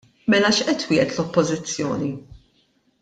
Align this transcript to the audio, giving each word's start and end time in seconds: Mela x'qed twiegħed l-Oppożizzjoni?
Mela 0.33 0.49
x'qed 0.59 0.79
twiegħed 0.85 1.15
l-Oppożizzjoni? 1.17 2.11